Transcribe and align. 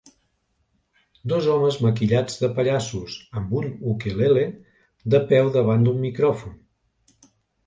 Dos 1.33 1.49
homes 1.55 1.77
maquillats 1.85 2.39
de 2.43 2.49
pallassos, 2.59 3.17
un 3.27 3.37
amb 3.43 3.53
un 3.61 3.69
ukulele, 3.93 4.47
de 5.17 5.21
peu 5.33 5.53
davant 5.59 5.87
d'un 5.91 6.03
micròfon. 6.09 6.59